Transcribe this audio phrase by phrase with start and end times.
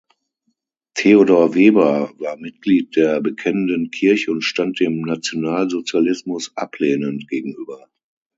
[0.95, 7.87] Theodor Weber war Mitglied der Bekennenden Kirche und stand dem Nationalsozialismus ablehnend gegenüber.